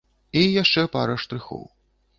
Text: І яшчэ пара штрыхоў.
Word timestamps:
І 0.41 0.43
яшчэ 0.61 0.87
пара 0.97 1.21
штрыхоў. 1.27 1.63